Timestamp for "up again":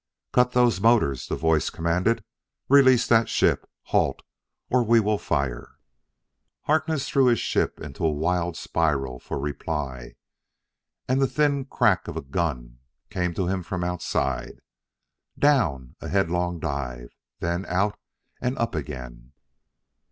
18.57-19.33